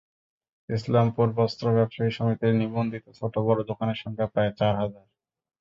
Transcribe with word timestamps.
ইসলামপুর 0.69 1.27
বস্ত্র 1.35 1.65
ব্যবসায়ী 1.75 2.11
সমিতির 2.11 2.53
নিবন্ধিত 2.55 3.05
ছোট-বড় 3.19 3.59
দোকানের 3.63 3.97
সংখ্যা 4.03 4.27
প্রায় 4.27 4.51
চার 4.59 4.73
হাজার। 4.75 5.05